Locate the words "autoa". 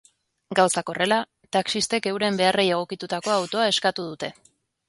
3.39-3.73